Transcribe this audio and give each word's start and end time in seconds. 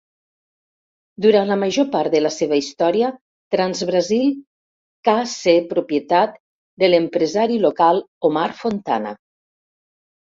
Durant 1.23 1.49
la 1.51 1.55
major 1.63 1.83
part 1.95 2.13
de 2.13 2.21
la 2.25 2.29
seva 2.35 2.57
història, 2.61 3.11
Transbrasil 3.55 4.23
ca 5.09 5.15
ser 5.33 5.55
propietat 5.73 6.41
de 6.85 6.89
l'empresari 6.89 7.59
local 7.67 8.01
Omar 8.31 8.47
Fontana. 8.63 9.13